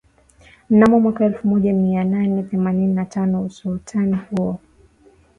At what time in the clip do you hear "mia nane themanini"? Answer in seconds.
1.73-2.93